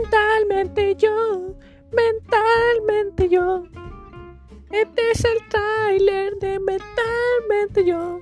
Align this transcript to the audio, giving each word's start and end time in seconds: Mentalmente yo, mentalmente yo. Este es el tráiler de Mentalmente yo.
Mentalmente 0.00 0.96
yo, 0.96 1.54
mentalmente 1.92 3.28
yo. 3.28 3.64
Este 4.70 5.10
es 5.12 5.24
el 5.24 5.48
tráiler 5.48 6.34
de 6.40 6.58
Mentalmente 6.58 7.84
yo. 7.84 8.20